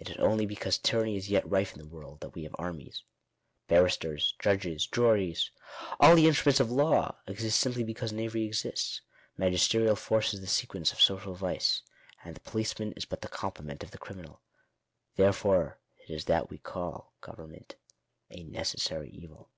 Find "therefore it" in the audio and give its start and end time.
15.14-16.10